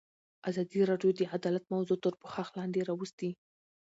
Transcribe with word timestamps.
ازادي 0.49 0.81
راډیو 0.91 1.11
د 1.15 1.21
عدالت 1.37 1.65
موضوع 1.73 1.97
تر 2.03 2.13
پوښښ 2.21 2.47
لاندې 2.59 2.81
راوستې. 2.89 3.29